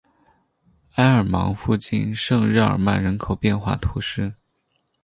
[0.95, 4.33] 埃尔芒附近圣日耳曼人口变化图示